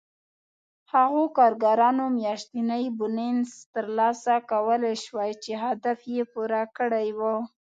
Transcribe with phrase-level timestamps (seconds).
[0.93, 7.21] هغو کارګرانو میاشتنی بونېس ترلاسه کولای شوای چې هدف یې پوره کړی و